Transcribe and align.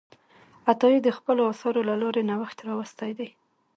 عطایي 0.71 0.99
د 1.03 1.09
خپلو 1.17 1.41
اثارو 1.51 1.81
له 1.89 1.95
لارې 2.01 2.21
نوښت 2.29 2.57
راوستی 2.67 3.11
دی. 3.19 3.29